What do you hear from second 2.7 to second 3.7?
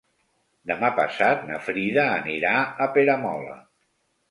a Peramola.